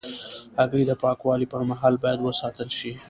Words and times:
هګۍ 0.59 0.83
د 0.87 0.91
پاکوالي 1.03 1.47
پر 1.53 1.61
مهال 1.69 1.93
باید 2.03 2.19
وساتل 2.21 2.69
شي. 2.77 2.91